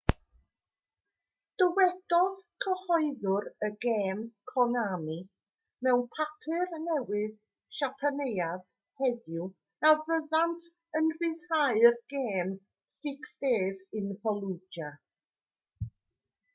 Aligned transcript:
dywedodd 1.61 2.39
cyhoeddwr 2.63 3.49
y 3.67 3.69
gêm 3.85 4.23
konami 4.51 5.17
mewn 5.87 6.01
papur 6.15 6.73
newydd 6.87 7.37
siapaneaidd 7.81 8.65
heddiw 9.03 9.45
na 9.85 9.93
fyddant 10.09 10.67
yn 11.01 11.13
rhyddhau'r 11.21 12.01
gêm 12.15 12.57
six 13.03 13.37
days 13.47 13.85
in 14.01 14.11
fallujah 14.25 14.95